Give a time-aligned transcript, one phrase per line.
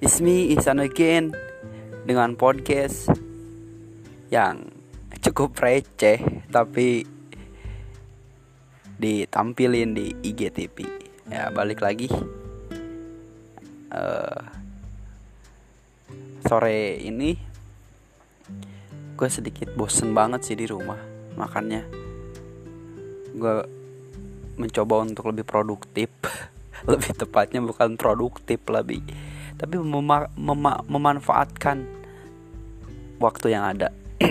[0.00, 1.36] It's me, Ihsan again
[2.08, 3.12] Dengan podcast
[4.32, 4.72] Yang
[5.20, 7.04] cukup receh Tapi
[8.96, 10.76] Ditampilin di IGTV
[11.28, 12.08] Ya balik lagi.
[13.92, 14.40] Uh,
[16.48, 17.36] Sore ini
[19.20, 20.96] Gue sedikit bosen banget sih di rumah
[21.36, 21.84] Makannya
[23.36, 23.56] Gue
[24.56, 26.08] mencoba untuk lebih produktif.
[26.88, 29.04] Lebih tepatnya bukan produktif lebih
[29.60, 31.84] tapi mema mema memanfaatkan
[33.20, 33.92] waktu yang ada.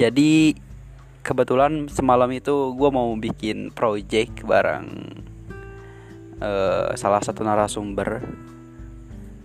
[0.00, 0.56] Jadi
[1.20, 4.88] kebetulan semalam itu gue mau bikin project bareng
[6.40, 8.24] uh, salah satu narasumber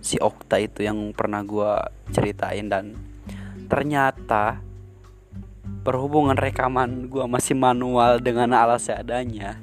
[0.00, 1.72] si Okta itu yang pernah gue
[2.16, 2.96] ceritain dan
[3.68, 4.64] ternyata
[5.84, 9.60] perhubungan rekaman gue masih manual dengan alat seadanya.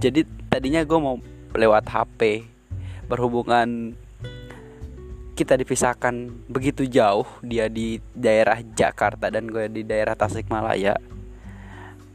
[0.00, 1.20] Jadi tadinya gue mau
[1.52, 2.55] lewat HP
[3.06, 3.94] berhubungan
[5.36, 7.28] kita dipisahkan begitu jauh.
[7.44, 10.96] Dia di daerah Jakarta dan gue di daerah Tasikmalaya.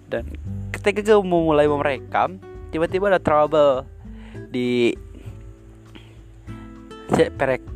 [0.10, 0.26] Dan
[0.74, 2.42] ketika gue mau mulai merekam
[2.74, 3.86] tiba-tiba ada trouble
[4.50, 4.98] di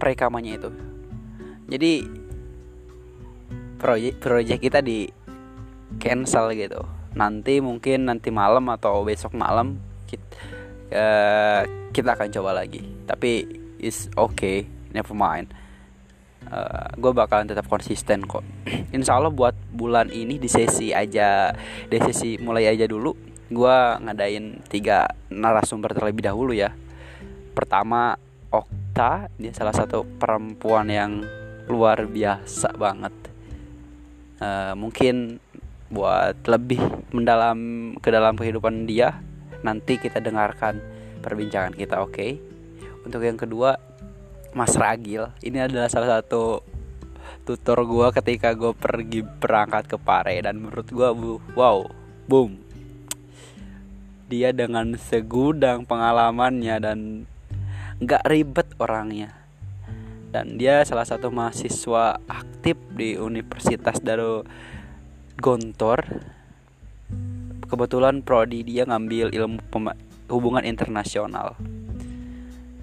[0.02, 0.69] perekamannya itu.
[1.69, 1.94] Jadi
[3.77, 5.05] proyek proyek kita di
[6.02, 6.81] cancel gitu.
[7.16, 9.79] Nanti mungkin nanti malam atau besok malam
[10.09, 10.35] kita, uh,
[10.91, 11.61] eh,
[11.95, 13.45] kita akan coba lagi tapi
[13.79, 15.51] is okay never mind.
[16.45, 18.45] Uh, gue bakalan tetap konsisten kok.
[18.95, 21.49] Insya Allah buat bulan ini di sesi aja
[21.89, 26.73] di sesi mulai aja dulu gue ngadain tiga narasumber terlebih dahulu ya.
[27.53, 28.17] Pertama
[28.53, 31.25] Okta dia salah satu perempuan yang
[31.65, 33.13] luar biasa banget.
[34.37, 35.41] Uh, mungkin
[35.89, 36.81] buat lebih
[37.13, 39.17] mendalam ke dalam kehidupan dia
[39.61, 40.77] nanti kita dengarkan
[41.25, 42.13] perbincangan kita oke?
[42.13, 42.54] okay?
[43.05, 43.77] Untuk yang kedua
[44.51, 45.29] Mas Ragil.
[45.45, 46.66] Ini adalah salah satu
[47.45, 50.41] tutor gue ketika gue pergi berangkat ke Pare.
[50.41, 51.85] Dan menurut gue bu wow
[52.25, 52.57] boom.
[54.25, 56.99] Dia dengan segudang pengalamannya dan
[58.01, 59.31] nggak ribet orangnya.
[60.33, 64.44] Dan dia salah satu mahasiswa aktif di Universitas Daru
[65.39, 66.03] Gontor
[67.65, 69.59] kebetulan prodi dia ngambil ilmu
[70.29, 71.57] hubungan internasional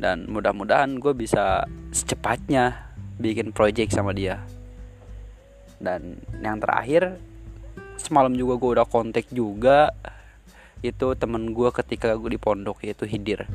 [0.02, 1.62] dan mudah-mudahan gue bisa
[1.94, 2.90] secepatnya
[3.22, 4.42] bikin project sama dia.
[5.78, 7.22] Dan yang terakhir
[7.94, 9.94] semalam juga gue udah kontak juga
[10.82, 13.46] itu temen gue ketika gue di pondok yaitu Hidir.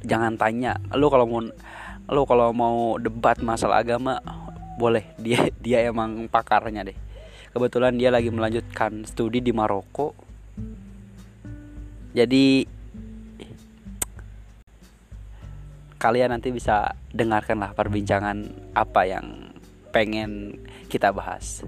[0.00, 1.44] Jangan tanya lu kalau mau
[2.08, 4.16] lu kalau mau debat masalah agama
[4.80, 5.12] boleh.
[5.20, 6.96] Dia dia emang pakarnya deh.
[7.52, 10.16] Kebetulan dia lagi melanjutkan studi di Maroko.
[12.16, 12.64] Jadi
[16.02, 19.54] kalian nanti bisa dengarkan lah perbincangan apa yang
[19.94, 20.58] pengen
[20.90, 21.62] kita bahas.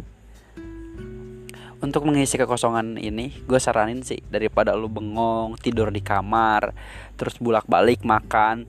[1.79, 6.75] Untuk mengisi kekosongan ini gue saranin sih daripada lu bengong tidur di kamar
[7.15, 8.67] terus bolak balik makan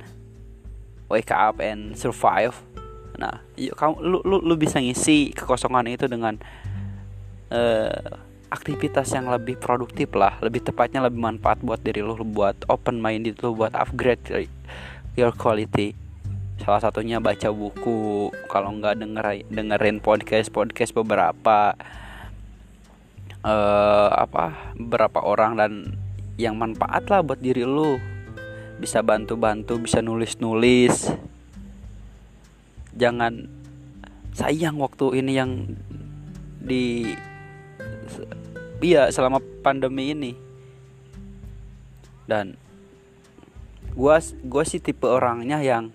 [1.10, 2.54] wake up and survive.
[3.18, 6.38] Nah yuk kamu lu, lu lu bisa ngisi kekosongan itu dengan
[7.50, 8.22] uh,
[8.52, 13.42] aktivitas yang lebih produktif lah lebih tepatnya lebih manfaat buat diri lu buat open minded
[13.42, 14.48] lu buat upgrade
[15.16, 15.96] your quality.
[16.60, 18.32] Salah satunya baca buku.
[18.52, 21.76] Kalau nggak denger dengerin podcast podcast beberapa
[23.44, 25.72] uh, apa beberapa orang dan
[26.36, 28.00] yang manfaat lah buat diri lu.
[28.80, 31.12] Bisa bantu-bantu bisa nulis-nulis.
[32.96, 33.48] Jangan
[34.36, 35.52] sayang waktu ini yang
[36.60, 37.16] di
[38.84, 40.32] iya selama pandemi ini.
[42.28, 42.65] Dan
[43.96, 45.90] gua gua sih tipe orangnya yang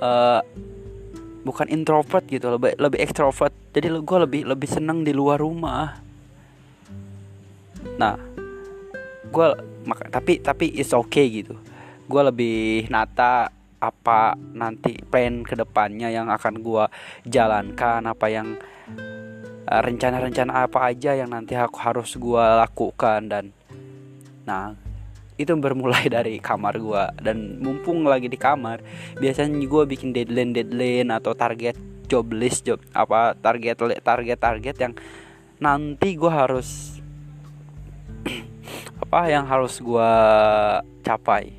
[0.00, 0.40] uh,
[1.46, 3.54] bukan introvert gitu lebih lebih ekstrovert.
[3.70, 6.02] Jadi gue lebih lebih seneng di luar rumah.
[8.00, 8.18] Nah
[9.30, 9.48] gue
[10.10, 11.54] tapi tapi it's okay gitu.
[12.10, 16.84] Gue lebih nata apa nanti plan ke depannya yang akan gue
[17.28, 18.56] jalankan apa yang
[19.68, 23.44] eh, rencana-rencana apa aja yang nanti aku harus gue lakukan dan
[24.48, 24.85] nah
[25.36, 28.80] itu bermulai dari kamar gue dan mumpung lagi di kamar
[29.20, 31.76] biasanya gue bikin deadline deadline atau target
[32.08, 34.94] job list job apa target target target yang
[35.56, 37.00] nanti gue harus
[39.04, 40.10] apa yang harus gue
[41.06, 41.54] capai.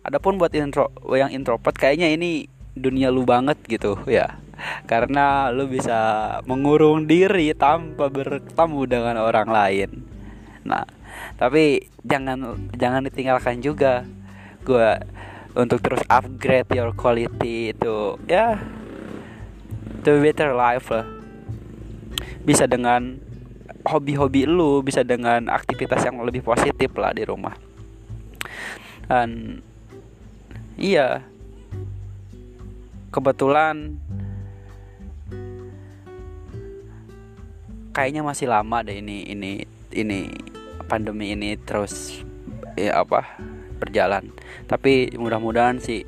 [0.00, 4.40] Adapun buat intro yang introvert kayaknya ini dunia lu banget gitu ya.
[4.84, 9.90] Karena lu bisa mengurung diri tanpa bertemu dengan orang lain.
[10.64, 10.84] Nah
[11.40, 14.04] tapi jangan jangan ditinggalkan juga.
[14.60, 15.00] Gue
[15.56, 18.60] untuk terus upgrade your quality itu ya
[20.04, 21.08] to better life lah.
[22.44, 23.16] Bisa dengan
[23.88, 27.56] hobi-hobi lu bisa dengan aktivitas yang lebih positif lah di rumah.
[29.08, 29.64] Dan
[30.76, 31.24] iya.
[33.10, 33.98] Kebetulan
[37.90, 40.30] kayaknya masih lama deh ini ini ini
[40.90, 42.26] pandemi ini terus
[42.74, 43.38] ya apa
[43.78, 44.34] berjalan.
[44.66, 46.02] Tapi mudah-mudahan sih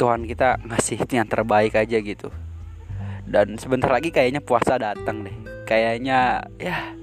[0.00, 2.34] Tuhan kita ngasih yang terbaik aja gitu.
[3.30, 5.36] Dan sebentar lagi kayaknya puasa datang deh.
[5.68, 6.98] Kayaknya ya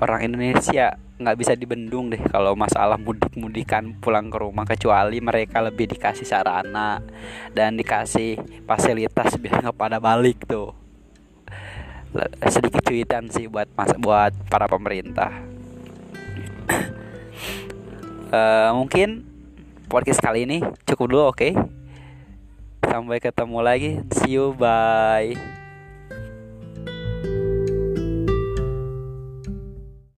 [0.00, 5.88] orang Indonesia nggak bisa dibendung deh kalau masalah mudik-mudikan pulang ke rumah kecuali mereka lebih
[5.96, 7.00] dikasih sarana
[7.56, 8.36] dan dikasih
[8.68, 10.76] fasilitas biar nggak pada balik tuh
[12.48, 15.30] sedikit cuitan sih buat mas buat para pemerintah.
[18.32, 19.22] Uh, mungkin
[19.86, 21.38] podcast kali ini cukup dulu oke?
[21.38, 21.52] Okay?
[22.86, 23.90] sampai ketemu lagi.
[24.14, 25.65] See you bye